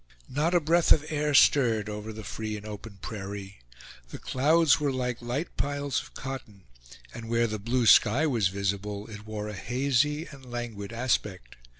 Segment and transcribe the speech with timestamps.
[0.29, 3.59] Not a breath of air stirred over the free and open prairie;
[4.09, 6.63] the clouds were like light piles of cotton;
[7.13, 11.55] and where the blue sky was visible, it wore a hazy and languid aspect.